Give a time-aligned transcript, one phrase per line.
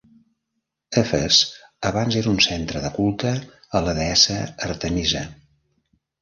[1.01, 1.41] Efes
[1.89, 3.35] abans era un centre de culte
[3.81, 4.39] a la deessa
[4.71, 5.23] Artemisa.